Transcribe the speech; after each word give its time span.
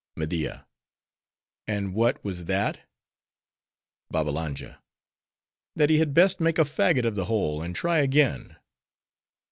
MEDIA—And 0.15 1.93
what 1.93 2.23
was 2.25 2.45
that? 2.45 2.89
BABBALANJA—That 4.11 5.89
he 5.91 5.99
had 5.99 6.15
best 6.15 6.39
make 6.39 6.57
a 6.57 6.65
faggot 6.65 7.05
of 7.05 7.13
the 7.13 7.25
whole; 7.25 7.61
and 7.61 7.75
try 7.75 7.99
again. 7.99 8.55